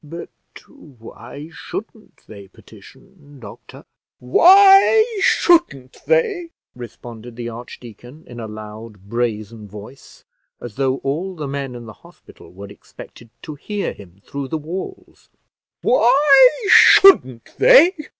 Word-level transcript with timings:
"But 0.03 0.29
why 0.67 1.51
shouldn't 1.53 2.21
they 2.25 2.47
petition, 2.47 3.39
doctor?" 3.39 3.85
"Why 4.17 5.05
shouldn't 5.21 5.97
they!" 6.07 6.49
responded 6.75 7.35
the 7.35 7.49
archdeacon, 7.49 8.23
in 8.25 8.39
a 8.39 8.47
loud 8.47 9.07
brazen 9.09 9.67
voice, 9.67 10.23
as 10.59 10.73
though 10.73 10.97
all 11.03 11.35
the 11.35 11.47
men 11.47 11.75
in 11.75 11.85
the 11.85 11.93
hospital 12.01 12.51
were 12.51 12.69
expected 12.69 13.29
to 13.43 13.53
hear 13.53 13.93
him 13.93 14.23
through 14.25 14.47
the 14.47 14.57
walls; 14.57 15.29
"why 15.83 16.49
shouldn't 16.71 17.53
they? 17.59 17.95